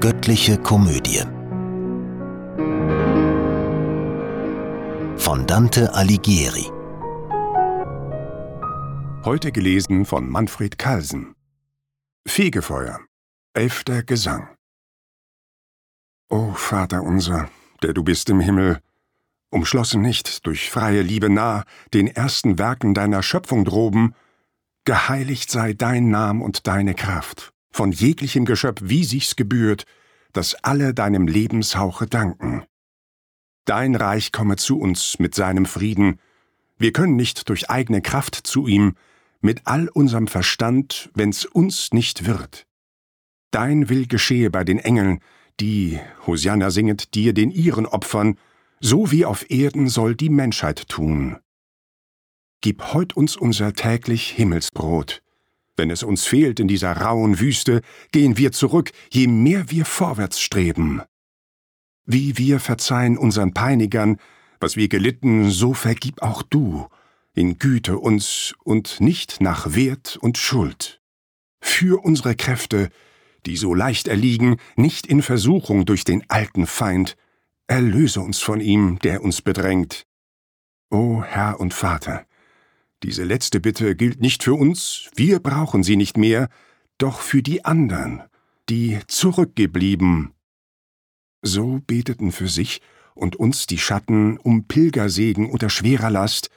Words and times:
Göttliche 0.00 0.56
Komödie. 0.58 1.24
Von 5.16 5.44
Dante 5.48 5.92
Alighieri. 5.92 6.70
Heute 9.24 9.50
gelesen 9.50 10.04
von 10.04 10.30
Manfred 10.30 10.78
Kalsen 10.78 11.34
Fegefeuer. 12.28 13.00
Elfter 13.54 14.04
Gesang. 14.04 14.48
O 16.30 16.52
Vater 16.52 17.02
unser, 17.02 17.50
der 17.82 17.92
du 17.92 18.04
bist 18.04 18.30
im 18.30 18.38
Himmel, 18.38 18.78
umschlossen 19.50 20.00
nicht 20.00 20.46
durch 20.46 20.70
freie 20.70 21.02
Liebe 21.02 21.28
nah 21.28 21.64
den 21.92 22.06
ersten 22.06 22.56
Werken 22.56 22.94
deiner 22.94 23.24
Schöpfung 23.24 23.64
droben, 23.64 24.14
geheiligt 24.84 25.50
sei 25.50 25.72
dein 25.72 26.08
Nam 26.08 26.40
und 26.40 26.68
deine 26.68 26.94
Kraft, 26.94 27.52
von 27.78 27.92
jeglichem 27.92 28.44
Geschöpf, 28.44 28.80
wie 28.84 29.04
sich's 29.04 29.36
gebührt, 29.36 29.84
dass 30.32 30.56
alle 30.64 30.94
deinem 30.94 31.28
Lebenshauche 31.28 32.08
danken. 32.08 32.64
Dein 33.66 33.94
Reich 33.94 34.32
komme 34.32 34.56
zu 34.56 34.80
uns 34.80 35.20
mit 35.20 35.36
seinem 35.36 35.64
Frieden, 35.64 36.18
wir 36.76 36.92
können 36.92 37.14
nicht 37.14 37.48
durch 37.48 37.70
eigene 37.70 38.02
Kraft 38.02 38.34
zu 38.34 38.66
ihm, 38.66 38.96
mit 39.40 39.60
all 39.66 39.88
unserem 39.88 40.26
Verstand, 40.26 41.08
wenn's 41.14 41.44
uns 41.44 41.92
nicht 41.92 42.26
wird. 42.26 42.66
Dein 43.52 43.88
Will 43.88 44.08
geschehe 44.08 44.50
bei 44.50 44.64
den 44.64 44.80
Engeln, 44.80 45.20
die, 45.60 46.00
Hosianna 46.26 46.72
singet, 46.72 47.14
dir 47.14 47.32
den 47.32 47.52
ihren 47.52 47.86
opfern, 47.86 48.38
so 48.80 49.12
wie 49.12 49.24
auf 49.24 49.48
Erden 49.52 49.88
soll 49.88 50.16
die 50.16 50.30
Menschheit 50.30 50.88
tun. 50.88 51.36
Gib 52.60 52.92
heut 52.92 53.16
uns 53.16 53.36
unser 53.36 53.72
täglich 53.72 54.30
Himmelsbrot. 54.30 55.22
Wenn 55.78 55.90
es 55.90 56.02
uns 56.02 56.26
fehlt 56.26 56.58
in 56.58 56.66
dieser 56.66 56.92
rauen 56.92 57.38
Wüste, 57.38 57.82
gehen 58.10 58.36
wir 58.36 58.50
zurück, 58.50 58.90
je 59.10 59.28
mehr 59.28 59.70
wir 59.70 59.84
vorwärts 59.84 60.40
streben. 60.40 61.02
Wie 62.04 62.36
wir 62.36 62.58
verzeihen 62.58 63.16
unseren 63.16 63.54
Peinigern, 63.54 64.16
was 64.58 64.74
wir 64.74 64.88
gelitten, 64.88 65.50
so 65.50 65.74
vergib 65.74 66.20
auch 66.20 66.42
du, 66.42 66.88
in 67.32 67.58
Güte 67.58 67.98
uns 67.98 68.54
und 68.64 69.00
nicht 69.00 69.40
nach 69.40 69.76
Wert 69.76 70.18
und 70.20 70.36
Schuld. 70.36 71.00
Führ 71.60 72.04
unsere 72.04 72.34
Kräfte, 72.34 72.90
die 73.46 73.56
so 73.56 73.72
leicht 73.72 74.08
erliegen, 74.08 74.56
nicht 74.74 75.06
in 75.06 75.22
Versuchung 75.22 75.86
durch 75.86 76.02
den 76.02 76.28
alten 76.28 76.66
Feind, 76.66 77.16
erlöse 77.68 78.20
uns 78.20 78.40
von 78.40 78.60
ihm, 78.60 78.98
der 79.04 79.22
uns 79.22 79.42
bedrängt. 79.42 80.06
O 80.90 81.22
Herr 81.22 81.60
und 81.60 81.72
Vater, 81.72 82.26
diese 83.02 83.24
letzte 83.24 83.60
Bitte 83.60 83.94
gilt 83.94 84.20
nicht 84.20 84.42
für 84.42 84.54
uns, 84.54 85.08
wir 85.14 85.38
brauchen 85.38 85.82
sie 85.82 85.96
nicht 85.96 86.16
mehr, 86.16 86.48
doch 86.98 87.20
für 87.20 87.42
die 87.42 87.64
andern, 87.64 88.24
die 88.68 88.98
zurückgeblieben. 89.06 90.32
So 91.42 91.80
beteten 91.86 92.32
für 92.32 92.48
sich 92.48 92.80
und 93.14 93.36
uns 93.36 93.66
die 93.66 93.78
Schatten 93.78 94.38
um 94.38 94.66
Pilgersegen 94.66 95.48
unter 95.48 95.70
schwerer 95.70 96.10
Last, 96.10 96.50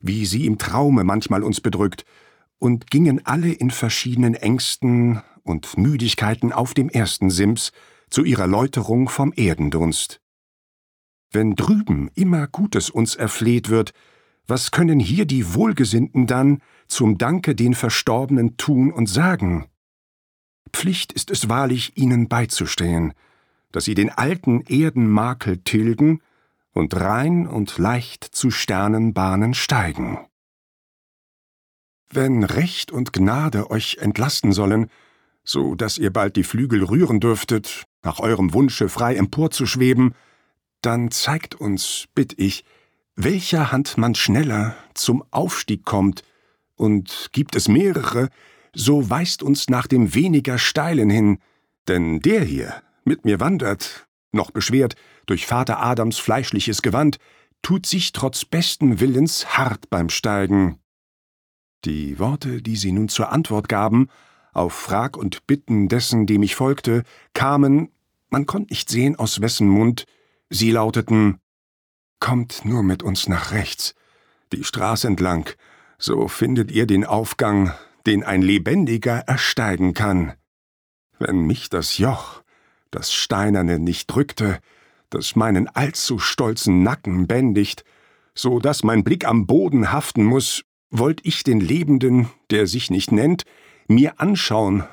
wie 0.00 0.26
sie 0.26 0.46
im 0.46 0.58
Traume 0.58 1.04
manchmal 1.04 1.42
uns 1.42 1.60
bedrückt, 1.60 2.04
und 2.58 2.90
gingen 2.90 3.24
alle 3.26 3.52
in 3.52 3.70
verschiedenen 3.70 4.34
Ängsten 4.34 5.22
und 5.42 5.76
Müdigkeiten 5.76 6.52
auf 6.52 6.74
dem 6.74 6.88
ersten 6.88 7.30
Sims 7.30 7.72
zu 8.10 8.24
ihrer 8.24 8.46
Läuterung 8.46 9.08
vom 9.08 9.32
Erdendunst. 9.36 10.20
Wenn 11.30 11.56
drüben 11.56 12.10
immer 12.14 12.46
Gutes 12.46 12.90
uns 12.90 13.16
erfleht 13.16 13.68
wird, 13.68 13.92
was 14.46 14.70
können 14.70 15.00
hier 15.00 15.24
die 15.24 15.54
Wohlgesinnten 15.54 16.26
dann 16.26 16.60
zum 16.86 17.18
Danke 17.18 17.54
den 17.54 17.74
Verstorbenen 17.74 18.56
tun 18.56 18.92
und 18.92 19.06
sagen? 19.06 19.66
Pflicht 20.72 21.12
ist 21.12 21.30
es 21.30 21.48
wahrlich, 21.48 21.96
ihnen 21.96 22.28
beizustehen, 22.28 23.14
dass 23.72 23.84
sie 23.84 23.94
den 23.94 24.10
alten 24.10 24.60
Erdenmakel 24.62 25.58
tilgen 25.58 26.20
und 26.72 26.94
rein 26.96 27.46
und 27.46 27.78
leicht 27.78 28.24
zu 28.24 28.50
Sternenbahnen 28.50 29.54
steigen. 29.54 30.18
Wenn 32.10 32.44
Recht 32.44 32.92
und 32.92 33.12
Gnade 33.12 33.70
euch 33.70 33.98
entlasten 34.00 34.52
sollen, 34.52 34.90
so 35.42 35.74
dass 35.74 35.98
ihr 35.98 36.12
bald 36.12 36.36
die 36.36 36.44
Flügel 36.44 36.84
rühren 36.84 37.20
dürftet, 37.20 37.84
nach 38.02 38.18
eurem 38.18 38.52
Wunsche 38.52 38.88
frei 38.88 39.16
emporzuschweben, 39.16 40.14
dann 40.82 41.10
zeigt 41.10 41.54
uns, 41.54 42.06
bitt 42.14 42.34
ich, 42.38 42.64
welcher 43.16 43.72
Hand 43.72 43.96
man 43.98 44.14
schneller 44.14 44.76
zum 44.94 45.24
Aufstieg 45.30 45.84
kommt, 45.84 46.22
und 46.76 47.28
gibt 47.32 47.54
es 47.54 47.68
mehrere, 47.68 48.28
so 48.74 49.08
weist 49.08 49.42
uns 49.42 49.68
nach 49.68 49.86
dem 49.86 50.14
weniger 50.14 50.58
steilen 50.58 51.10
hin, 51.10 51.38
denn 51.86 52.20
der 52.20 52.42
hier 52.42 52.82
mit 53.04 53.24
mir 53.24 53.40
wandert, 53.40 54.08
noch 54.32 54.50
beschwert 54.50 54.96
durch 55.26 55.46
Vater 55.46 55.80
Adams 55.80 56.18
fleischliches 56.18 56.82
Gewand, 56.82 57.18
tut 57.62 57.86
sich 57.86 58.12
trotz 58.12 58.44
besten 58.44 59.00
Willens 59.00 59.56
hart 59.56 59.88
beim 59.90 60.08
Steigen. 60.08 60.80
Die 61.84 62.18
Worte, 62.18 62.62
die 62.62 62.76
sie 62.76 62.92
nun 62.92 63.08
zur 63.08 63.30
Antwort 63.30 63.68
gaben, 63.68 64.08
auf 64.52 64.72
Frag 64.72 65.16
und 65.16 65.46
Bitten 65.46 65.88
dessen, 65.88 66.26
dem 66.26 66.42
ich 66.42 66.54
folgte, 66.54 67.02
kamen, 67.32 67.90
man 68.30 68.46
konnt 68.46 68.70
nicht 68.70 68.88
sehen, 68.88 69.16
aus 69.16 69.40
wessen 69.40 69.68
Mund, 69.68 70.06
sie 70.50 70.70
lauteten 70.70 71.38
Kommt 72.24 72.64
nur 72.64 72.82
mit 72.82 73.02
uns 73.02 73.28
nach 73.28 73.52
rechts, 73.52 73.94
die 74.50 74.64
Straße 74.64 75.06
entlang, 75.06 75.50
so 75.98 76.26
findet 76.26 76.70
ihr 76.70 76.86
den 76.86 77.04
Aufgang, 77.04 77.74
den 78.06 78.24
ein 78.24 78.40
Lebendiger 78.40 79.18
ersteigen 79.26 79.92
kann. 79.92 80.32
Wenn 81.18 81.40
mich 81.46 81.68
das 81.68 81.98
Joch, 81.98 82.42
das 82.90 83.12
Steinerne 83.12 83.78
nicht 83.78 84.06
drückte, 84.06 84.58
das 85.10 85.36
meinen 85.36 85.68
allzu 85.68 86.18
stolzen 86.18 86.82
Nacken 86.82 87.26
bändigt, 87.26 87.84
so 88.34 88.58
dass 88.58 88.84
mein 88.84 89.04
Blick 89.04 89.26
am 89.26 89.46
Boden 89.46 89.92
haften 89.92 90.24
muss, 90.24 90.64
wollt 90.88 91.20
ich 91.24 91.44
den 91.44 91.60
Lebenden, 91.60 92.30
der 92.48 92.66
sich 92.66 92.88
nicht 92.88 93.12
nennt, 93.12 93.44
mir 93.86 94.18
anschauen, 94.18 94.84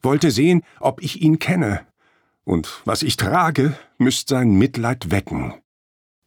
wollte 0.00 0.30
sehen, 0.30 0.62
ob 0.80 1.02
ich 1.02 1.20
ihn 1.20 1.38
kenne, 1.38 1.86
und 2.44 2.80
was 2.86 3.02
ich 3.02 3.18
trage, 3.18 3.76
müsst 3.98 4.30
sein 4.30 4.56
Mitleid 4.56 5.10
wecken. 5.10 5.52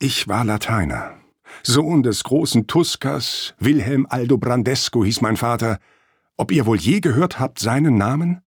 Ich 0.04 0.28
war 0.28 0.44
Lateiner. 0.44 1.20
Sohn 1.62 2.02
des 2.02 2.24
großen 2.24 2.66
Tuskers, 2.66 3.54
Wilhelm 3.60 4.08
Aldo 4.10 4.40
Brandesco 4.40 5.06
hieß 5.06 5.22
mein 5.22 5.38
Vater. 5.38 5.78
Ob 6.38 6.52
ihr 6.52 6.66
wohl 6.66 6.80
je 6.80 7.02
gehört 7.02 7.40
habt 7.40 7.60
seinen 7.60 8.00
Namen? 8.00 8.42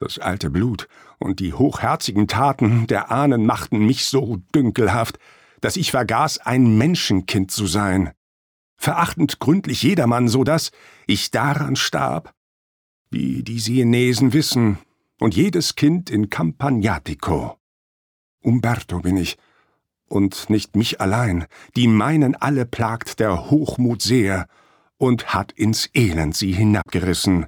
Das 0.00 0.18
alte 0.18 0.50
Blut 0.50 0.88
und 1.20 1.38
die 1.38 1.52
hochherzigen 1.52 2.26
Taten 2.26 2.88
der 2.88 3.12
Ahnen 3.12 3.46
machten 3.46 3.86
mich 3.86 4.06
so 4.06 4.38
dünkelhaft, 4.52 5.20
dass 5.60 5.76
ich 5.76 5.92
vergaß, 5.92 6.38
ein 6.38 6.76
Menschenkind 6.76 7.52
zu 7.52 7.68
sein. 7.68 8.10
Verachtend 8.76 9.38
gründlich 9.38 9.80
jedermann, 9.84 10.26
so 10.26 10.42
dass 10.42 10.72
ich 11.06 11.30
daran 11.30 11.76
starb. 11.76 12.34
Wie 13.12 13.44
die 13.44 13.60
Sienesen 13.60 14.32
wissen, 14.32 14.78
und 15.20 15.36
jedes 15.36 15.76
Kind 15.76 16.10
in 16.10 16.30
Campagnatico. 16.30 17.60
Umberto 18.40 18.98
bin 18.98 19.16
ich, 19.16 19.38
und 20.08 20.50
nicht 20.50 20.76
mich 20.76 21.00
allein, 21.00 21.46
die 21.76 21.88
meinen 21.88 22.34
alle 22.34 22.66
plagt 22.66 23.20
der 23.20 23.50
Hochmut 23.50 24.02
sehr 24.02 24.46
und 24.96 25.34
hat 25.34 25.52
ins 25.52 25.88
Elend 25.94 26.36
sie 26.36 26.52
hinabgerissen. 26.52 27.46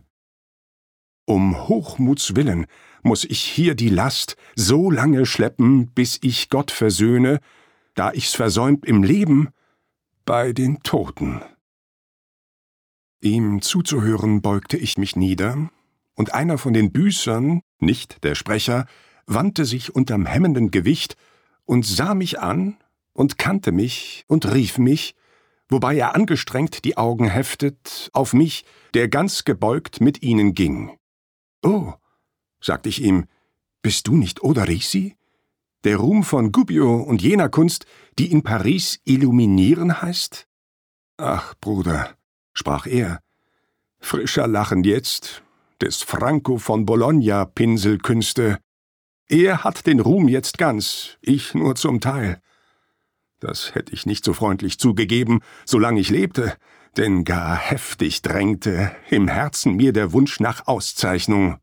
Um 1.27 1.69
Hochmuts 1.69 2.37
willen 2.37 2.67
muss 3.03 3.25
ich 3.25 3.41
hier 3.41 3.75
die 3.75 3.89
Last 3.89 4.37
so 4.55 4.91
lange 4.91 5.27
schleppen, 5.27 5.91
bis 5.93 6.19
ich 6.23 6.51
Gott 6.51 6.71
versöhne, 6.71 7.41
da 7.95 8.13
ich's 8.13 8.35
versäumt 8.35 8.85
im 8.85 9.03
Leben, 9.03 9.49
bei 10.25 10.53
den 10.53 10.83
Toten. 10.83 11.41
Ihm 13.21 13.63
zuzuhören 13.63 14.43
beugte 14.43 14.77
ich 14.77 14.99
mich 14.99 15.17
nieder, 15.17 15.71
und 16.15 16.35
einer 16.35 16.59
von 16.59 16.73
den 16.73 16.93
Büßern, 16.93 17.61
nicht 17.79 18.25
der 18.25 18.35
Sprecher, 18.35 18.87
wandte 19.27 19.65
sich 19.65 19.95
unterm 19.95 20.27
hemmenden 20.27 20.71
Gewicht 20.71 21.17
und 21.67 21.85
sah 21.85 22.15
mich 22.15 22.41
an 22.41 22.79
und 23.13 23.39
kannte 23.39 23.73
mich 23.73 24.25
und 24.29 24.53
rief 24.53 24.79
mich, 24.79 25.15
wobei 25.69 25.97
er 25.97 26.15
angestrengt 26.15 26.85
die 26.85 26.97
Augen 26.97 27.29
heftet, 27.29 28.11
auf 28.13 28.33
mich, 28.33 28.65
der 28.95 29.09
ganz 29.09 29.45
gebeugt 29.45 30.01
mit 30.01 30.23
ihnen 30.23 30.55
ging. 30.55 30.97
Oh, 31.63 31.93
sagte 32.61 32.89
ich 32.89 33.03
ihm, 33.03 33.27
bist 33.83 34.07
du 34.07 34.17
nicht 34.17 34.43
Oderisi? 34.43 35.17
Der 35.85 35.99
Ruhm 35.99 36.25
von 36.25 36.51
Gubbio 36.51 36.97
und 36.97 37.23
jener 37.23 37.49
Kunst, 37.49 37.87
die 38.19 38.31
in 38.33 38.43
Paris 38.43 39.01
illuminieren 39.05 40.03
heißt? 40.03 40.49
Ach, 41.19 41.55
Bruder, 41.61 42.17
sprach 42.53 42.87
er, 42.87 43.21
frischer 44.01 44.47
Lachen 44.47 44.85
jetzt, 44.85 45.43
des 45.81 46.03
Franco 46.03 46.59
von 46.59 46.87
Bologna 46.87 47.45
Pinselkünste, 47.45 48.59
er 49.29 49.65
hat 49.65 49.87
den 49.87 50.01
Ruhm 50.01 50.29
jetzt 50.29 50.59
ganz, 50.59 51.17
ich 51.21 51.55
nur 51.55 51.75
zum 51.75 52.01
Teil. 52.01 52.41
Das 53.41 53.75
hätte 53.75 53.93
ich 53.93 54.07
nicht 54.07 54.25
so 54.25 54.33
freundlich 54.33 54.79
zugegeben, 54.79 55.41
solange 55.65 56.01
ich 56.01 56.11
lebte, 56.11 56.57
denn 56.97 57.25
gar 57.25 57.57
heftig 57.57 58.23
drängte 58.23 58.95
im 59.11 59.29
Herzen 59.29 59.75
mir 59.75 59.93
der 59.93 60.13
Wunsch 60.13 60.41
nach 60.41 60.67
Auszeichnung. 60.67 61.59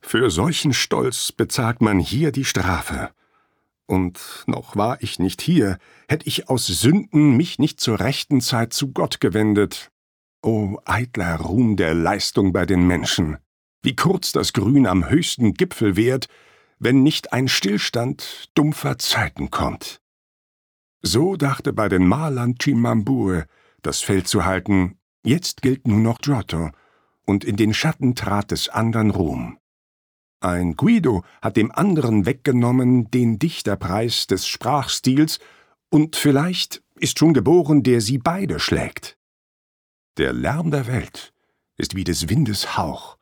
Für 0.00 0.30
solchen 0.30 0.72
Stolz 0.72 1.32
bezahlt 1.32 1.80
man 1.80 1.98
hier 1.98 2.32
die 2.32 2.44
Strafe. 2.44 3.10
Und 3.86 4.44
noch 4.46 4.76
war 4.76 5.02
ich 5.02 5.18
nicht 5.18 5.40
hier, 5.40 5.78
hätt 6.08 6.26
ich 6.26 6.48
aus 6.48 6.66
Sünden 6.66 7.36
mich 7.36 7.58
nicht 7.58 7.80
zur 7.80 8.00
rechten 8.00 8.40
Zeit 8.40 8.72
zu 8.72 8.92
Gott 8.92 9.20
gewendet. 9.20 9.90
O 10.42 10.78
eitler 10.84 11.36
Ruhm 11.36 11.76
der 11.76 11.94
Leistung 11.94 12.52
bei 12.52 12.64
den 12.64 12.86
Menschen! 12.86 13.38
Wie 13.82 13.96
kurz 13.96 14.32
das 14.32 14.52
Grün 14.52 14.86
am 14.86 15.08
höchsten 15.08 15.54
Gipfel 15.54 15.96
währt, 15.96 16.28
wenn 16.78 17.02
nicht 17.02 17.32
ein 17.32 17.48
Stillstand 17.48 18.50
dumpfer 18.54 18.98
Zeiten 18.98 19.50
kommt. 19.50 20.00
So 21.02 21.36
dachte 21.36 21.72
bei 21.72 21.88
den 21.88 22.06
Malern 22.06 22.56
Chimambue, 22.60 23.46
das 23.82 24.00
Feld 24.00 24.26
zu 24.26 24.44
halten, 24.44 24.98
jetzt 25.22 25.62
gilt 25.62 25.86
nur 25.86 26.00
noch 26.00 26.18
Giotto, 26.18 26.70
und 27.24 27.44
in 27.44 27.56
den 27.56 27.74
Schatten 27.74 28.14
trat 28.14 28.50
des 28.50 28.68
andern 28.68 29.10
Ruhm. 29.10 29.58
Ein 30.40 30.76
Guido 30.76 31.24
hat 31.42 31.56
dem 31.56 31.70
anderen 31.70 32.26
weggenommen 32.26 33.10
den 33.10 33.38
Dichterpreis 33.38 34.26
des 34.26 34.46
Sprachstils, 34.46 35.38
und 35.90 36.16
vielleicht 36.16 36.82
ist 36.96 37.18
schon 37.18 37.32
geboren, 37.32 37.82
der 37.82 38.00
sie 38.00 38.18
beide 38.18 38.60
schlägt. 38.60 39.18
Der 40.16 40.32
Lärm 40.32 40.70
der 40.70 40.86
Welt 40.86 41.32
ist 41.76 41.94
wie 41.94 42.04
des 42.04 42.28
Windes 42.28 42.76
Hauch, 42.76 43.17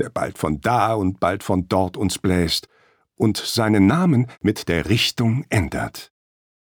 der 0.00 0.10
bald 0.10 0.38
von 0.38 0.60
da 0.60 0.94
und 0.94 1.20
bald 1.20 1.44
von 1.44 1.68
dort 1.68 1.96
uns 1.96 2.18
bläst 2.18 2.68
und 3.14 3.36
seinen 3.36 3.86
Namen 3.86 4.26
mit 4.40 4.68
der 4.68 4.88
Richtung 4.88 5.44
ändert. 5.50 6.10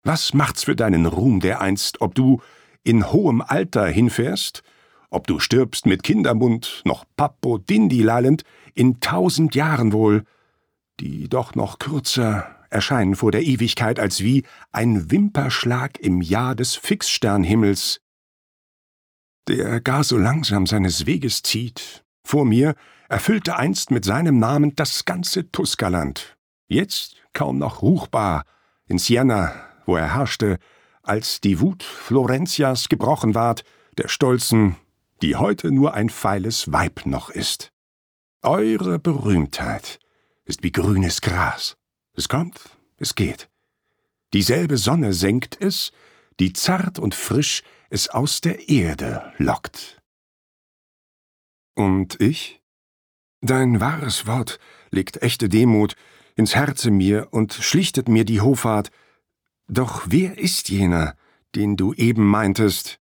Was 0.03 0.33
macht's 0.33 0.65
für 0.65 0.75
deinen 0.75 1.05
Ruhm 1.05 1.39
dereinst, 1.39 2.01
ob 2.01 2.13
du 2.13 2.41
in 2.83 3.11
hohem 3.11 3.41
Alter 3.41 3.87
hinfährst, 3.87 4.61
ob 5.09 5.27
du 5.27 5.39
stirbst 5.39 5.85
mit 5.85 6.03
Kindermund, 6.03 6.81
noch 6.85 7.05
Pappo 7.15 7.57
Dindi 7.57 8.01
lallend, 8.01 8.43
in 8.73 8.99
tausend 8.99 9.55
Jahren 9.55 9.93
wohl, 9.93 10.25
die 10.99 11.29
doch 11.29 11.55
noch 11.55 11.79
kürzer 11.79 12.53
erscheinen 12.69 13.15
vor 13.15 13.31
der 13.31 13.43
Ewigkeit 13.43 13.99
als 13.99 14.21
wie 14.21 14.43
ein 14.71 15.11
Wimperschlag 15.11 15.99
im 15.99 16.21
Jahr 16.21 16.55
des 16.55 16.75
Fixsternhimmels, 16.75 18.01
der 19.47 19.79
gar 19.79 20.03
so 20.03 20.17
langsam 20.17 20.65
seines 20.65 21.05
Weges 21.05 21.43
zieht. 21.43 22.03
Vor 22.23 22.45
mir 22.45 22.75
erfüllte 23.09 23.57
einst 23.57 23.91
mit 23.91 24.05
seinem 24.05 24.39
Namen 24.39 24.75
das 24.75 25.05
ganze 25.05 25.51
Tuskerland, 25.51 26.37
jetzt 26.67 27.17
kaum 27.33 27.57
noch 27.57 27.81
ruchbar, 27.81 28.45
in 28.87 28.97
Siena, 28.97 29.53
wo 29.85 29.95
er 29.95 30.15
herrschte, 30.15 30.57
als 31.01 31.41
die 31.41 31.59
Wut 31.59 31.83
Florentias 31.83 32.89
gebrochen 32.89 33.35
ward, 33.35 33.63
der 33.97 34.07
Stolzen, 34.07 34.77
die 35.21 35.35
heute 35.35 35.71
nur 35.71 35.93
ein 35.93 36.09
feiles 36.09 36.71
Weib 36.71 37.05
noch 37.05 37.29
ist. 37.29 37.71
Eure 38.41 38.99
Berühmtheit 38.99 39.99
ist 40.45 40.63
wie 40.63 40.71
grünes 40.71 41.21
Gras. 41.21 41.77
Es 42.15 42.29
kommt, 42.29 42.59
es 42.97 43.15
geht. 43.15 43.49
Dieselbe 44.33 44.77
Sonne 44.77 45.13
senkt 45.13 45.61
es, 45.61 45.91
die 46.39 46.53
zart 46.53 46.99
und 46.99 47.15
frisch 47.15 47.63
es 47.89 48.09
aus 48.09 48.41
der 48.41 48.69
Erde 48.69 49.33
lockt. 49.37 50.02
Und 51.75 52.19
ich? 52.21 52.61
Dein 53.41 53.79
wahres 53.79 54.27
Wort 54.27 54.59
legt 54.91 55.21
echte 55.21 55.49
Demut 55.49 55.95
ins 56.35 56.55
Herze 56.55 56.91
mir 56.91 57.27
und 57.31 57.53
schlichtet 57.53 58.07
mir 58.07 58.25
die 58.25 58.41
Hoffart, 58.41 58.89
doch 59.67 60.03
wer 60.07 60.37
ist 60.37 60.69
jener, 60.69 61.15
den 61.55 61.77
du 61.77 61.93
eben 61.93 62.25
meintest? 62.25 62.99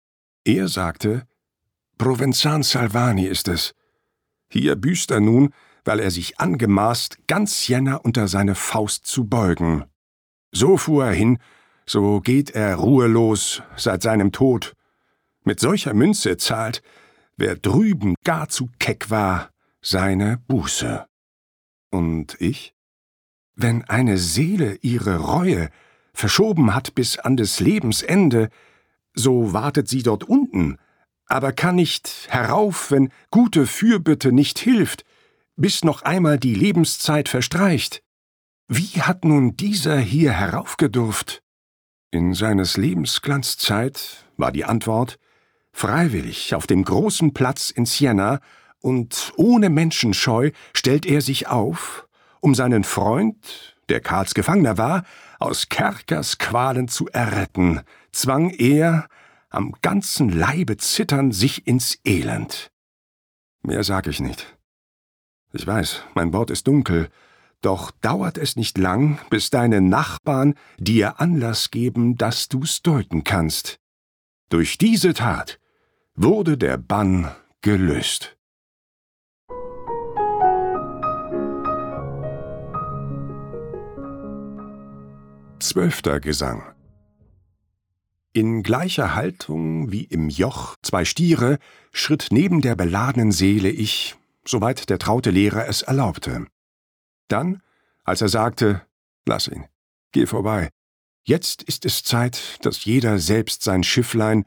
Er 0.43 0.67
sagte, 0.67 1.27
Provenzan 1.97 2.63
Salvani 2.63 3.25
ist 3.25 3.47
es. 3.47 3.73
Hier 4.49 4.75
büßt 4.75 5.11
er 5.11 5.19
nun, 5.19 5.53
weil 5.83 5.99
er 5.99 6.11
sich 6.11 6.39
angemaßt, 6.39 7.27
ganz 7.27 7.67
Jänner 7.67 8.03
unter 8.03 8.27
seine 8.27 8.55
Faust 8.55 9.05
zu 9.05 9.25
beugen. 9.25 9.85
So 10.51 10.77
fuhr 10.77 11.05
er 11.05 11.13
hin, 11.13 11.39
so 11.85 12.21
geht 12.21 12.51
er 12.51 12.75
ruhelos 12.75 13.61
seit 13.75 14.01
seinem 14.01 14.31
Tod. 14.31 14.73
Mit 15.43 15.59
solcher 15.59 15.93
Münze 15.93 16.37
zahlt, 16.37 16.81
wer 17.37 17.55
drüben 17.55 18.15
gar 18.23 18.49
zu 18.49 18.69
keck 18.79 19.09
war, 19.09 19.49
seine 19.81 20.37
Buße. 20.47 21.05
Und 21.91 22.35
ich? 22.39 22.73
Wenn 23.55 23.83
eine 23.85 24.17
Seele 24.17 24.75
ihre 24.81 25.17
Reue 25.17 25.69
verschoben 26.13 26.73
hat 26.73 26.95
bis 26.95 27.17
an 27.17 27.37
des 27.37 27.59
Lebens 27.59 28.01
Ende, 28.01 28.49
so 29.13 29.53
wartet 29.53 29.87
sie 29.87 30.03
dort 30.03 30.23
unten, 30.23 30.77
aber 31.27 31.53
kann 31.53 31.75
nicht 31.75 32.27
herauf, 32.29 32.91
wenn 32.91 33.11
gute 33.31 33.65
Fürbitte 33.65 34.31
nicht 34.31 34.59
hilft, 34.59 35.05
bis 35.55 35.83
noch 35.83 36.01
einmal 36.01 36.37
die 36.37 36.55
Lebenszeit 36.55 37.29
verstreicht. 37.29 38.01
Wie 38.67 39.01
hat 39.01 39.25
nun 39.25 39.55
dieser 39.55 39.97
hier 39.97 40.33
heraufgedurft? 40.33 41.41
In 42.11 42.33
seines 42.33 42.77
Lebens 42.77 43.21
Glanzzeit 43.21 44.25
war 44.37 44.51
die 44.51 44.65
Antwort 44.65 45.17
freiwillig 45.75 46.55
auf 46.55 46.67
dem 46.67 46.85
großen 46.85 47.33
Platz 47.33 47.69
in 47.69 47.85
Siena 47.85 48.39
und 48.79 49.33
ohne 49.35 49.69
Menschenscheu 49.69 50.51
stellt 50.73 51.05
er 51.05 51.19
sich 51.19 51.47
auf, 51.47 52.07
um 52.39 52.55
seinen 52.55 52.85
Freund, 52.85 53.75
der 53.89 53.99
Karls 53.99 54.33
Gefangener 54.33 54.77
war, 54.77 55.03
aus 55.37 55.67
Kerkers 55.67 56.37
Qualen 56.37 56.87
zu 56.87 57.09
erretten, 57.09 57.81
zwang 58.13 58.51
er, 58.51 59.07
am 59.49 59.73
ganzen 59.81 60.29
Leibe 60.29 60.77
zittern, 60.77 61.33
sich 61.33 61.67
ins 61.67 61.99
Elend. 62.05 62.71
Mehr 63.61 63.83
sag 63.83 64.07
ich 64.07 64.21
nicht. 64.21 64.57
Ich 65.51 65.67
weiß, 65.67 66.03
mein 66.13 66.31
Wort 66.31 66.51
ist 66.51 66.67
dunkel, 66.67 67.09
doch 67.59 67.91
dauert 67.91 68.37
es 68.37 68.55
nicht 68.55 68.77
lang, 68.77 69.19
bis 69.29 69.49
deine 69.49 69.81
Nachbarn 69.81 70.55
dir 70.77 71.19
Anlass 71.19 71.69
geben, 71.69 72.15
dass 72.15 72.47
du's 72.47 72.81
deuten 72.81 73.25
kannst. 73.25 73.77
Durch 74.49 74.77
diese 74.77 75.13
Tat 75.13 75.59
wurde 76.15 76.57
der 76.57 76.77
Bann 76.77 77.29
gelöst. 77.59 78.37
Zwölfter 85.59 86.21
Gesang 86.21 86.63
In 88.31 88.63
gleicher 88.63 89.15
Haltung 89.15 89.91
wie 89.91 90.05
im 90.05 90.29
Joch 90.29 90.77
zwei 90.81 91.03
Stiere 91.03 91.57
schritt 91.91 92.27
neben 92.31 92.61
der 92.61 92.75
beladenen 92.75 93.33
Seele 93.33 93.69
ich, 93.69 94.15
soweit 94.45 94.89
der 94.89 94.99
traute 94.99 95.31
Lehrer 95.31 95.67
es 95.67 95.81
erlaubte. 95.81 96.45
Dann, 97.27 97.61
als 98.05 98.21
er 98.21 98.29
sagte, 98.29 98.81
Lass 99.27 99.47
ihn, 99.47 99.65
geh 100.11 100.27
vorbei. 100.27 100.69
Jetzt 101.23 101.63
ist 101.63 101.83
es 101.83 102.03
Zeit, 102.03 102.59
dass 102.63 102.85
jeder 102.85 103.17
selbst 103.17 103.63
sein 103.63 103.83
Schifflein, 103.83 104.45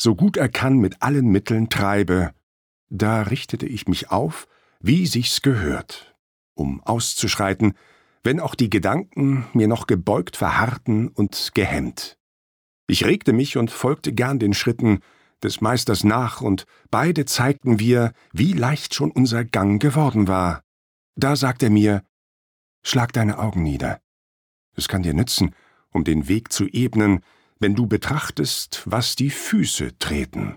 so 0.00 0.14
gut 0.14 0.36
er 0.36 0.48
kann, 0.48 0.78
mit 0.78 1.02
allen 1.02 1.26
Mitteln 1.26 1.68
treibe. 1.68 2.32
Da 2.88 3.22
richtete 3.22 3.66
ich 3.66 3.86
mich 3.86 4.10
auf, 4.10 4.48
wie 4.80 5.06
sich's 5.06 5.42
gehört, 5.42 6.16
um 6.54 6.82
auszuschreiten, 6.82 7.74
wenn 8.22 8.40
auch 8.40 8.54
die 8.54 8.70
Gedanken 8.70 9.44
mir 9.52 9.68
noch 9.68 9.86
gebeugt 9.86 10.36
verharrten 10.36 11.08
und 11.08 11.50
gehemmt. 11.54 12.16
Ich 12.86 13.04
regte 13.04 13.32
mich 13.32 13.56
und 13.56 13.70
folgte 13.70 14.12
gern 14.12 14.38
den 14.38 14.54
Schritten 14.54 15.00
des 15.42 15.60
Meisters 15.60 16.02
nach, 16.02 16.40
und 16.40 16.64
beide 16.90 17.24
zeigten 17.24 17.78
wir, 17.78 18.12
wie 18.32 18.52
leicht 18.52 18.94
schon 18.94 19.10
unser 19.10 19.44
Gang 19.44 19.80
geworden 19.80 20.28
war. 20.28 20.62
Da 21.14 21.36
sagt 21.36 21.62
er 21.62 21.70
mir, 21.70 22.02
Schlag 22.82 23.12
deine 23.12 23.38
Augen 23.38 23.62
nieder. 23.62 24.00
Es 24.74 24.88
kann 24.88 25.02
dir 25.02 25.12
nützen, 25.12 25.54
um 25.92 26.04
den 26.04 26.28
Weg 26.28 26.52
zu 26.52 26.66
ebnen, 26.66 27.20
wenn 27.60 27.74
du 27.74 27.86
betrachtest, 27.86 28.82
was 28.86 29.14
die 29.14 29.30
Füße 29.30 29.98
treten. 29.98 30.56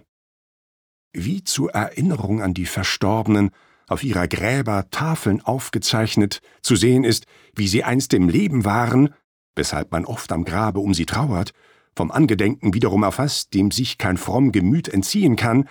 Wie 1.13 1.43
zur 1.43 1.72
Erinnerung 1.72 2.41
an 2.41 2.53
die 2.53 2.65
Verstorbenen, 2.65 3.51
auf 3.88 4.03
ihrer 4.03 4.27
Gräber 4.27 4.89
Tafeln 4.89 5.41
aufgezeichnet, 5.41 6.41
zu 6.62 6.75
sehen 6.75 7.03
ist, 7.03 7.27
wie 7.55 7.67
sie 7.67 7.83
einst 7.83 8.13
im 8.13 8.29
Leben 8.29 8.65
waren, 8.65 9.13
weshalb 9.55 9.91
man 9.91 10.05
oft 10.05 10.31
am 10.31 10.45
Grabe 10.45 10.79
um 10.79 10.93
sie 10.93 11.05
trauert, 11.05 11.53
vom 11.95 12.10
Angedenken 12.10 12.74
wiederum 12.74 13.03
erfasst, 13.03 13.53
dem 13.53 13.69
sich 13.69 13.98
kein 13.98 14.17
fromm 14.17 14.51
Gemüt 14.51 14.88
entziehen 14.88 15.36
kann, 15.36 15.69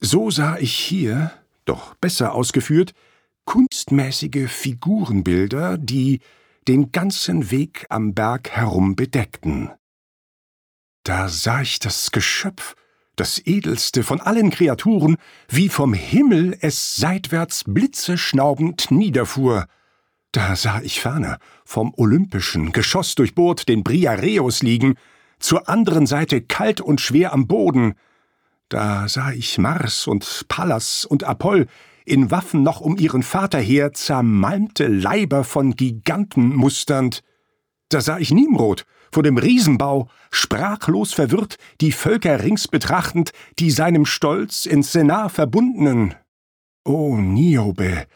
so 0.00 0.30
sah 0.30 0.56
ich 0.58 0.72
hier, 0.72 1.32
doch 1.64 1.94
besser 1.96 2.34
ausgeführt, 2.34 2.94
kunstmäßige 3.44 4.48
Figurenbilder, 4.48 5.76
die 5.76 6.20
den 6.68 6.92
ganzen 6.92 7.50
Weg 7.50 7.86
am 7.88 8.14
Berg 8.14 8.50
herum 8.50 8.94
bedeckten. 8.94 9.70
Da 11.08 11.26
sah 11.28 11.62
ich 11.62 11.78
das 11.78 12.10
Geschöpf, 12.10 12.74
das 13.16 13.40
edelste 13.46 14.02
von 14.02 14.20
allen 14.20 14.50
Kreaturen, 14.50 15.16
wie 15.48 15.70
vom 15.70 15.94
Himmel 15.94 16.54
es 16.60 16.96
seitwärts 16.96 17.64
blitzeschnaubend 17.64 18.90
niederfuhr. 18.90 19.64
Da 20.32 20.54
sah 20.54 20.82
ich 20.82 21.00
ferner 21.00 21.38
vom 21.64 21.94
Olympischen, 21.96 22.72
Geschoss 22.72 23.14
durchbohrt, 23.14 23.70
den 23.70 23.84
Briareus 23.84 24.62
liegen, 24.62 24.96
zur 25.38 25.70
anderen 25.70 26.04
Seite 26.04 26.42
kalt 26.42 26.82
und 26.82 27.00
schwer 27.00 27.32
am 27.32 27.46
Boden. 27.46 27.94
Da 28.68 29.08
sah 29.08 29.32
ich 29.32 29.56
Mars 29.56 30.06
und 30.06 30.44
Pallas 30.48 31.06
und 31.06 31.24
Apoll 31.24 31.68
in 32.04 32.30
Waffen 32.30 32.62
noch 32.62 32.82
um 32.82 32.98
ihren 32.98 33.22
Vater 33.22 33.60
her, 33.60 33.94
zermalmte 33.94 34.86
Leiber 34.88 35.44
von 35.44 35.74
Giganten 35.74 36.54
musternd. 36.54 37.22
Da 37.88 38.02
sah 38.02 38.18
ich 38.18 38.30
Nimrod 38.30 38.84
vor 39.12 39.22
dem 39.22 39.38
Riesenbau, 39.38 40.08
sprachlos 40.30 41.12
verwirrt, 41.12 41.56
die 41.80 41.92
Völker 41.92 42.42
rings 42.42 42.68
betrachtend, 42.68 43.32
die 43.58 43.70
seinem 43.70 44.06
Stolz 44.06 44.66
ins 44.66 44.92
Senar 44.92 45.30
verbundenen. 45.30 46.14
O 46.84 47.16
Niobe, 47.16 48.06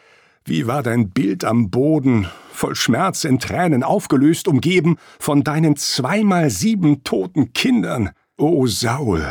wie 0.45 0.67
war 0.67 0.83
dein 0.83 1.11
Bild 1.11 1.45
am 1.45 1.71
Boden, 1.71 2.27
voll 2.53 2.75
Schmerz 2.75 3.25
in 3.25 3.39
Tränen 3.39 3.83
aufgelöst, 3.83 4.49
umgeben 4.49 4.97
von 5.19 5.45
deinen 5.45 5.77
zweimal 5.77 6.51
sieben 6.51 7.05
toten 7.05 7.53
Kindern. 7.53 8.11
O 8.37 8.67
Saul, 8.67 9.25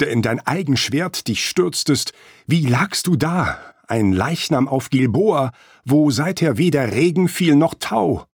der 0.00 0.10
in 0.10 0.22
dein 0.22 0.40
eigen 0.40 0.76
Schwert 0.76 1.28
dich 1.28 1.48
stürztest, 1.48 2.12
wie 2.46 2.66
lagst 2.66 3.06
du 3.06 3.16
da, 3.16 3.58
ein 3.88 4.12
Leichnam 4.12 4.68
auf 4.68 4.90
Gilboa, 4.90 5.52
wo 5.84 6.10
seither 6.10 6.56
weder 6.56 6.92
Regen 6.92 7.28
fiel 7.28 7.56
noch 7.56 7.74
Tau? 7.74 8.26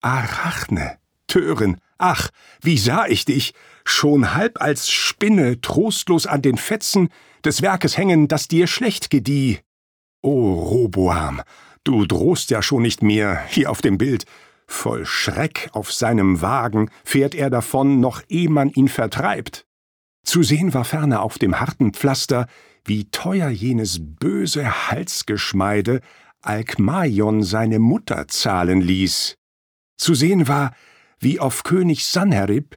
Arachne, 0.00 0.98
Törin, 1.28 1.76
ach, 1.98 2.30
wie 2.60 2.78
sah 2.78 3.06
ich 3.06 3.24
dich, 3.24 3.54
schon 3.84 4.34
halb 4.34 4.60
als 4.60 4.90
Spinne 4.90 5.60
trostlos 5.60 6.26
an 6.26 6.42
den 6.42 6.56
Fetzen 6.56 7.08
des 7.44 7.62
Werkes 7.62 7.96
hängen, 7.96 8.28
das 8.28 8.48
dir 8.48 8.66
schlecht 8.66 9.10
gedieh. 9.10 9.60
O 10.22 10.54
Roboam, 10.54 11.42
du 11.84 12.04
drohst 12.04 12.50
ja 12.50 12.60
schon 12.60 12.82
nicht 12.82 13.02
mehr 13.02 13.44
hier 13.46 13.70
auf 13.70 13.80
dem 13.80 13.98
Bild. 13.98 14.24
Voll 14.66 15.06
Schreck 15.06 15.70
auf 15.72 15.92
seinem 15.92 16.42
Wagen 16.42 16.90
fährt 17.04 17.34
er 17.34 17.48
davon, 17.48 18.00
noch 18.00 18.22
eh 18.28 18.48
man 18.48 18.70
ihn 18.70 18.88
vertreibt. 18.88 19.64
Zu 20.24 20.42
sehen 20.42 20.74
war 20.74 20.84
ferner 20.84 21.22
auf 21.22 21.38
dem 21.38 21.58
harten 21.58 21.94
Pflaster, 21.94 22.46
wie 22.84 23.10
teuer 23.10 23.48
jenes 23.48 23.98
böse 24.00 24.90
Halsgeschmeide 24.90 26.00
Alkmaion 26.42 27.42
seine 27.42 27.78
Mutter 27.78 28.28
zahlen 28.28 28.80
ließ. 28.80 29.36
Zu 29.96 30.14
sehen 30.14 30.46
war, 30.46 30.74
wie 31.20 31.40
auf 31.40 31.62
König 31.62 32.06
Sanherib 32.06 32.76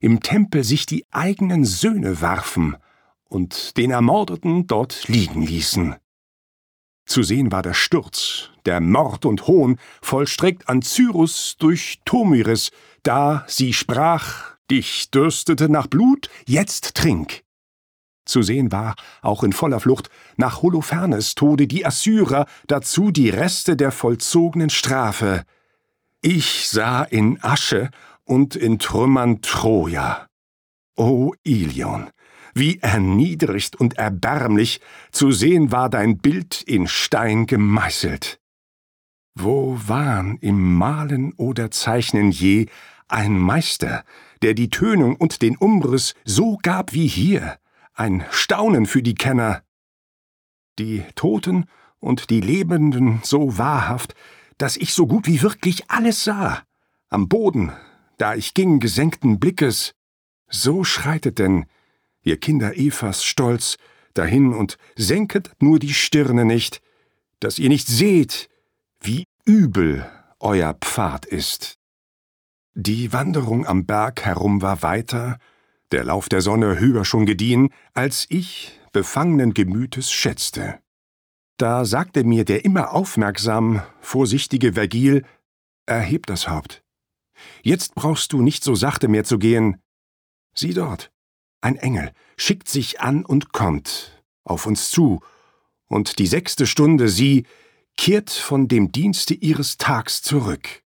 im 0.00 0.20
Tempel 0.20 0.64
sich 0.64 0.86
die 0.86 1.06
eigenen 1.10 1.64
Söhne 1.64 2.20
warfen 2.20 2.76
und 3.24 3.76
den 3.76 3.90
Ermordeten 3.90 4.66
dort 4.66 5.08
liegen 5.08 5.42
ließen. 5.42 5.96
Zu 7.06 7.22
sehen 7.22 7.52
war 7.52 7.62
der 7.62 7.74
Sturz, 7.74 8.50
der 8.64 8.80
Mord 8.80 9.26
und 9.26 9.46
Hohn, 9.46 9.78
vollstreckt 10.00 10.68
an 10.68 10.82
Cyrus 10.82 11.56
durch 11.58 12.00
Tomyris, 12.04 12.70
da 13.02 13.44
sie 13.46 13.72
sprach, 13.72 14.54
dich 14.70 15.10
dürstete 15.10 15.68
nach 15.68 15.86
Blut, 15.86 16.30
jetzt 16.46 16.94
trink. 16.94 17.44
Zu 18.24 18.42
sehen 18.42 18.72
war, 18.72 18.94
auch 19.20 19.44
in 19.44 19.52
voller 19.52 19.80
Flucht, 19.80 20.08
nach 20.36 20.62
Holofernes 20.62 21.34
Tode 21.34 21.66
die 21.66 21.84
Assyrer, 21.84 22.46
dazu 22.66 23.10
die 23.10 23.28
Reste 23.28 23.76
der 23.76 23.92
vollzogenen 23.92 24.70
Strafe. 24.70 25.44
Ich 26.26 26.70
sah 26.70 27.02
in 27.02 27.38
Asche 27.44 27.90
und 28.24 28.56
in 28.56 28.78
Trümmern 28.78 29.42
Troja. 29.42 30.26
O 30.96 31.34
Ilion, 31.42 32.08
wie 32.54 32.78
erniedrigt 32.78 33.76
und 33.76 33.98
erbärmlich 33.98 34.80
zu 35.12 35.32
sehen 35.32 35.70
war 35.70 35.90
dein 35.90 36.16
Bild 36.16 36.62
in 36.62 36.88
Stein 36.88 37.44
gemeißelt. 37.44 38.40
Wo 39.34 39.78
waren 39.86 40.38
im 40.38 40.76
Malen 40.76 41.34
oder 41.34 41.70
Zeichnen 41.70 42.30
je 42.30 42.68
ein 43.06 43.38
Meister, 43.38 44.02
der 44.40 44.54
die 44.54 44.70
Tönung 44.70 45.16
und 45.16 45.42
den 45.42 45.58
Umriss 45.58 46.14
so 46.24 46.58
gab 46.62 46.94
wie 46.94 47.06
hier, 47.06 47.58
ein 47.92 48.24
Staunen 48.30 48.86
für 48.86 49.02
die 49.02 49.14
Kenner. 49.14 49.62
Die 50.78 51.04
Toten 51.16 51.66
und 51.98 52.30
die 52.30 52.40
Lebenden 52.40 53.20
so 53.22 53.58
wahrhaft, 53.58 54.14
dass 54.58 54.76
ich 54.76 54.94
so 54.94 55.06
gut 55.06 55.26
wie 55.26 55.42
wirklich 55.42 55.90
alles 55.90 56.24
sah. 56.24 56.62
Am 57.08 57.28
Boden, 57.28 57.72
da 58.18 58.34
ich 58.34 58.54
ging 58.54 58.80
gesenkten 58.80 59.38
Blickes. 59.40 59.94
So 60.48 60.84
schreitet 60.84 61.38
denn, 61.38 61.66
ihr 62.22 62.38
Kinder 62.38 62.76
Evas 62.76 63.24
stolz, 63.24 63.76
dahin 64.14 64.52
und 64.52 64.78
senket 64.96 65.50
nur 65.60 65.78
die 65.78 65.94
Stirne 65.94 66.44
nicht, 66.44 66.80
dass 67.40 67.58
ihr 67.58 67.68
nicht 67.68 67.88
seht, 67.88 68.48
wie 69.00 69.24
übel 69.44 70.08
euer 70.40 70.74
Pfad 70.74 71.26
ist. 71.26 71.78
Die 72.74 73.12
Wanderung 73.12 73.66
am 73.66 73.86
Berg 73.86 74.22
herum 74.24 74.62
war 74.62 74.82
weiter, 74.82 75.38
der 75.92 76.04
Lauf 76.04 76.28
der 76.28 76.40
Sonne 76.40 76.80
höher 76.80 77.04
schon 77.04 77.26
gediehen, 77.26 77.70
als 77.92 78.26
ich 78.28 78.80
befangenen 78.92 79.54
Gemütes 79.54 80.10
schätzte. 80.10 80.80
Da 81.56 81.84
sagte 81.84 82.24
mir 82.24 82.44
der 82.44 82.64
immer 82.64 82.92
aufmerksam, 82.92 83.82
vorsichtige 84.00 84.72
Vergil, 84.72 85.24
erheb 85.86 86.26
das 86.26 86.48
Haupt. 86.48 86.82
Jetzt 87.62 87.94
brauchst 87.94 88.32
du 88.32 88.42
nicht 88.42 88.64
so 88.64 88.74
sachte 88.74 89.08
mehr 89.08 89.24
zu 89.24 89.38
gehen. 89.38 89.80
Sieh 90.54 90.74
dort, 90.74 91.12
ein 91.60 91.76
Engel 91.76 92.12
schickt 92.36 92.68
sich 92.68 93.00
an 93.00 93.24
und 93.24 93.52
kommt 93.52 94.22
auf 94.44 94.66
uns 94.66 94.90
zu, 94.90 95.20
und 95.86 96.18
die 96.18 96.26
sechste 96.26 96.66
Stunde, 96.66 97.08
sie 97.08 97.46
kehrt 97.96 98.30
von 98.30 98.68
dem 98.68 98.90
Dienste 98.90 99.34
ihres 99.34 99.76
Tags 99.76 100.22
zurück. 100.22 100.82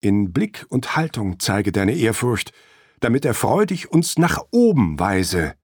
In 0.00 0.32
Blick 0.32 0.66
und 0.68 0.96
Haltung 0.96 1.38
zeige 1.38 1.70
deine 1.70 1.94
Ehrfurcht, 1.94 2.52
damit 3.00 3.24
er 3.24 3.34
freudig 3.34 3.90
uns 3.90 4.18
nach 4.18 4.42
oben 4.50 4.98
weise. 4.98 5.54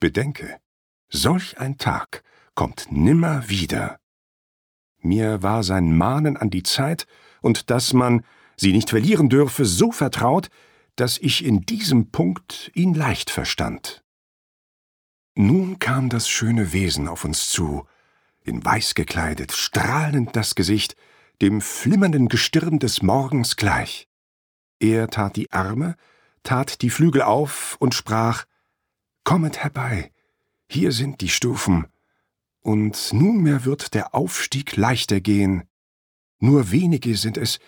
Bedenke, 0.00 0.58
solch 1.08 1.58
ein 1.58 1.78
Tag 1.78 2.22
kommt 2.56 2.90
nimmer 2.90 3.48
wieder. 3.48 4.00
Mir 4.98 5.44
war 5.44 5.62
sein 5.62 5.96
Mahnen 5.96 6.36
an 6.36 6.50
die 6.50 6.64
Zeit 6.64 7.06
und 7.40 7.70
dass 7.70 7.92
man 7.92 8.24
sie 8.56 8.72
nicht 8.72 8.90
verlieren 8.90 9.28
dürfe, 9.28 9.64
so 9.64 9.92
vertraut, 9.92 10.48
dass 10.96 11.18
ich 11.18 11.44
in 11.44 11.60
diesem 11.60 12.10
Punkt 12.10 12.72
ihn 12.74 12.94
leicht 12.94 13.30
verstand. 13.30 14.02
Nun 15.36 15.78
kam 15.78 16.08
das 16.08 16.28
schöne 16.28 16.72
Wesen 16.72 17.06
auf 17.06 17.24
uns 17.24 17.50
zu, 17.50 17.86
in 18.42 18.64
weiß 18.64 18.94
gekleidet, 18.94 19.52
strahlend 19.52 20.34
das 20.34 20.54
Gesicht, 20.54 20.96
dem 21.42 21.60
flimmernden 21.60 22.28
Gestirn 22.28 22.78
des 22.78 23.02
Morgens 23.02 23.56
gleich. 23.56 24.08
Er 24.80 25.08
tat 25.08 25.36
die 25.36 25.52
Arme, 25.52 25.94
tat 26.42 26.80
die 26.80 26.90
Flügel 26.90 27.22
auf 27.22 27.76
und 27.78 27.94
sprach 27.94 28.46
Kommet 29.24 29.58
herbei, 29.58 30.12
hier 30.68 30.92
sind 30.92 31.20
die 31.20 31.28
Stufen, 31.28 31.86
und 32.66 33.12
nunmehr 33.12 33.64
wird 33.64 33.94
der 33.94 34.12
Aufstieg 34.12 34.74
leichter 34.76 35.20
gehen. 35.20 35.62
Nur 36.40 36.72
wenige 36.72 37.16
sind 37.16 37.38
es, 37.38 37.60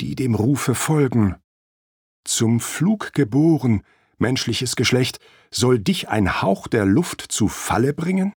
die 0.00 0.14
dem 0.14 0.34
Rufe 0.34 0.74
folgen. 0.74 1.36
Zum 2.24 2.60
Flug 2.60 3.12
geboren, 3.12 3.82
menschliches 4.16 4.74
Geschlecht, 4.74 5.20
soll 5.50 5.78
dich 5.78 6.08
ein 6.08 6.40
Hauch 6.40 6.68
der 6.68 6.86
Luft 6.86 7.20
zu 7.20 7.48
Falle 7.48 7.92
bringen? 7.92 8.32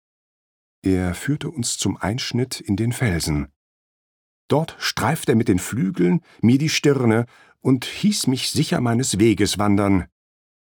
Er 0.82 1.14
führte 1.14 1.50
uns 1.50 1.76
zum 1.76 1.98
Einschnitt 1.98 2.62
in 2.62 2.76
den 2.76 2.92
Felsen. 2.92 3.48
Dort 4.48 4.74
streift 4.78 5.28
er 5.28 5.34
mit 5.34 5.48
den 5.48 5.58
Flügeln 5.58 6.22
mir 6.40 6.56
die 6.56 6.70
Stirne 6.70 7.26
und 7.60 7.84
hieß 7.84 8.26
mich 8.26 8.50
sicher 8.50 8.80
meines 8.80 9.18
Weges 9.18 9.58
wandern. 9.58 10.06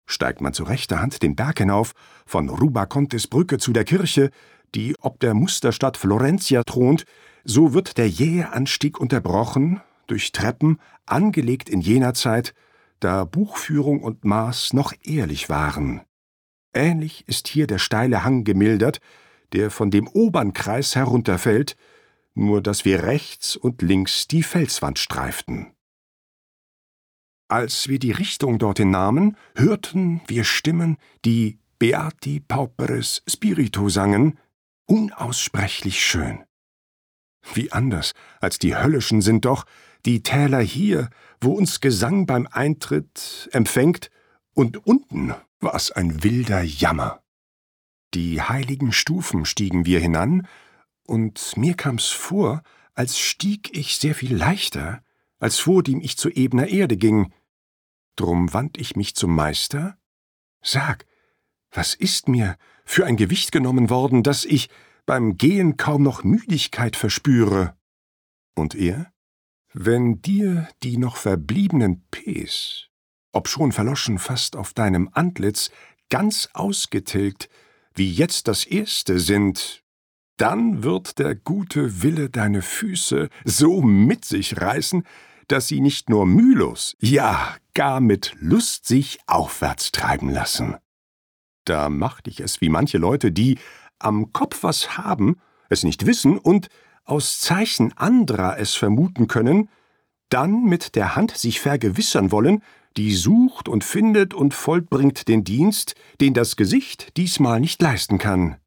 Steigt 0.05 0.41
man 0.41 0.53
zu 0.53 0.63
rechter 0.63 0.99
Hand 0.99 1.21
den 1.21 1.35
Berg 1.37 1.59
hinauf, 1.59 1.93
von 2.25 2.49
Rubacontes 2.49 3.27
Brücke 3.27 3.57
zu 3.57 3.71
der 3.71 3.85
Kirche, 3.85 4.31
die 4.75 4.95
ob 4.99 5.19
der 5.19 5.33
Musterstadt 5.33 5.97
Florentia 5.97 6.63
thront, 6.63 7.05
so 7.43 7.73
wird 7.73 7.97
der 7.97 8.09
jähe 8.09 8.51
Anstieg 8.51 8.99
unterbrochen 8.99 9.81
durch 10.07 10.31
Treppen, 10.31 10.79
angelegt 11.05 11.69
in 11.69 11.81
jener 11.81 12.13
Zeit, 12.13 12.53
da 12.99 13.25
Buchführung 13.25 14.01
und 14.01 14.25
Maß 14.25 14.73
noch 14.73 14.93
ehrlich 15.03 15.49
waren. 15.49 16.01
Ähnlich 16.73 17.27
ist 17.27 17.47
hier 17.47 17.67
der 17.67 17.79
steile 17.79 18.23
Hang 18.23 18.43
gemildert, 18.43 18.99
der 19.53 19.71
von 19.71 19.91
dem 19.91 20.07
Obernkreis 20.07 20.95
herunterfällt, 20.95 21.75
nur 22.35 22.61
dass 22.61 22.85
wir 22.85 23.03
rechts 23.03 23.55
und 23.55 23.81
links 23.81 24.27
die 24.27 24.43
Felswand 24.43 24.99
streiften. 24.99 25.73
Als 27.47 27.87
wir 27.87 27.97
die 27.97 28.11
Richtung 28.11 28.59
dorthin 28.59 28.91
nahmen, 28.91 29.35
hörten 29.55 30.21
wir 30.27 30.43
Stimmen, 30.43 30.97
die 31.25 31.59
Beati 31.79 32.39
Pauperes 32.39 33.23
Spiritu 33.27 33.89
sangen, 33.89 34.37
unaussprechlich 34.89 36.03
schön. 36.03 36.43
Wie 37.53 37.71
anders 37.71 38.13
als 38.41 38.59
die 38.59 38.75
höllischen 38.75 39.21
sind 39.21 39.45
doch 39.45 39.65
die 40.05 40.23
Täler 40.23 40.59
hier, 40.59 41.09
wo 41.39 41.51
uns 41.51 41.79
Gesang 41.79 42.25
beim 42.25 42.47
Eintritt 42.51 43.49
empfängt, 43.53 44.09
und 44.53 44.85
unten 44.85 45.33
war's 45.61 45.91
ein 45.91 46.23
wilder 46.23 46.63
Jammer. 46.63 47.21
Die 48.13 48.41
heiligen 48.41 48.91
Stufen 48.91 49.45
stiegen 49.45 49.85
wir 49.85 49.99
hinan, 49.99 50.47
und 51.05 51.55
mir 51.55 51.75
kam's 51.75 52.07
vor, 52.07 52.63
als 52.93 53.19
stieg 53.19 53.75
ich 53.77 53.97
sehr 53.97 54.15
viel 54.15 54.35
leichter, 54.35 55.01
als 55.39 55.59
vor 55.59 55.83
dem 55.83 56.01
ich 56.01 56.17
zu 56.17 56.29
ebner 56.29 56.67
Erde 56.67 56.97
ging. 56.97 57.31
Drum 58.15 58.53
wandt 58.53 58.77
ich 58.77 58.95
mich 58.95 59.15
zum 59.15 59.33
Meister. 59.33 59.97
Sag, 60.61 61.05
was 61.71 61.93
ist 61.93 62.27
mir 62.27 62.57
für 62.89 63.05
ein 63.05 63.17
Gewicht 63.17 63.51
genommen 63.51 63.91
worden, 63.91 64.23
dass 64.23 64.45
ich 64.45 64.67
beim 65.05 65.37
Gehen 65.37 65.77
kaum 65.77 66.01
noch 66.01 66.23
Müdigkeit 66.23 66.95
verspüre. 66.95 67.77
Und 68.55 68.73
er? 68.73 69.13
Wenn 69.73 70.23
dir 70.23 70.67
die 70.81 70.97
noch 70.97 71.15
verbliebenen 71.15 72.03
Ps, 72.09 72.87
obschon 73.31 73.71
verloschen 73.71 74.17
fast 74.17 74.55
auf 74.55 74.73
deinem 74.73 75.07
Antlitz, 75.13 75.69
ganz 76.09 76.49
ausgetilgt, 76.53 77.47
wie 77.93 78.11
jetzt 78.11 78.47
das 78.47 78.65
erste 78.65 79.19
sind, 79.19 79.83
dann 80.37 80.81
wird 80.81 81.19
der 81.19 81.35
gute 81.35 82.01
Wille 82.01 82.31
deine 82.31 82.63
Füße 82.63 83.29
so 83.45 83.83
mit 83.83 84.25
sich 84.25 84.59
reißen, 84.59 85.03
dass 85.47 85.67
sie 85.67 85.79
nicht 85.79 86.09
nur 86.09 86.25
mühelos, 86.25 86.95
ja 86.99 87.55
gar 87.75 87.99
mit 87.99 88.35
Lust 88.39 88.87
sich 88.87 89.19
aufwärts 89.27 89.91
treiben 89.91 90.31
lassen. 90.31 90.75
Da 91.65 91.89
macht 91.89 92.27
ich 92.27 92.39
es 92.39 92.61
wie 92.61 92.69
manche 92.69 92.97
Leute, 92.97 93.31
die 93.31 93.57
am 93.99 94.33
Kopf 94.33 94.63
was 94.63 94.97
haben, 94.97 95.37
es 95.69 95.83
nicht 95.83 96.05
wissen 96.05 96.37
und 96.37 96.69
aus 97.05 97.39
Zeichen 97.39 97.97
anderer 97.97 98.57
es 98.59 98.75
vermuten 98.75 99.27
können, 99.27 99.69
dann 100.29 100.63
mit 100.63 100.95
der 100.95 101.15
Hand 101.15 101.35
sich 101.35 101.59
vergewissern 101.59 102.31
wollen, 102.31 102.61
die 102.97 103.13
sucht 103.13 103.67
und 103.67 103.83
findet 103.83 104.33
und 104.33 104.53
vollbringt 104.53 105.27
den 105.27 105.43
Dienst, 105.43 105.95
den 106.21 106.33
das 106.33 106.55
Gesicht 106.55 107.17
diesmal 107.17 107.59
nicht 107.59 107.81
leisten 107.81 108.17
kann. 108.17 108.57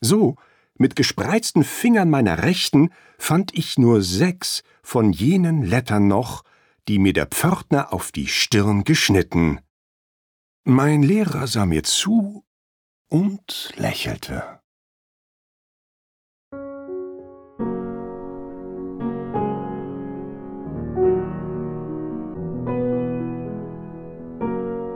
So, 0.00 0.36
mit 0.76 0.96
gespreizten 0.96 1.64
Fingern 1.64 2.10
meiner 2.10 2.42
Rechten 2.42 2.90
fand 3.18 3.54
ich 3.54 3.78
nur 3.78 4.02
sechs 4.02 4.62
von 4.82 5.12
jenen 5.12 5.62
Lettern 5.62 6.08
noch, 6.08 6.42
die 6.88 6.98
mir 6.98 7.12
der 7.12 7.26
Pförtner 7.26 7.92
auf 7.92 8.10
die 8.10 8.26
Stirn 8.26 8.84
geschnitten. 8.84 9.60
Mein 10.64 11.02
Lehrer 11.02 11.48
sah 11.48 11.66
mir 11.66 11.82
zu 11.82 12.44
und 13.08 13.72
lächelte. 13.76 14.60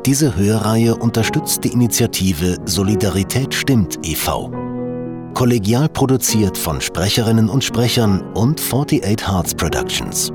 Diese 0.06 0.37
Hörreihe 0.37 0.94
unterstützt 0.94 1.64
die 1.64 1.73
Initiative 1.73 2.58
Solidarität 2.64 3.52
stimmt 3.52 3.99
e.V. 4.06 4.52
Kollegial 5.35 5.88
produziert 5.88 6.56
von 6.56 6.80
Sprecherinnen 6.80 7.49
und 7.49 7.64
Sprechern 7.64 8.23
und 8.35 8.61
48 8.61 9.26
Hearts 9.26 9.52
Productions. 9.56 10.32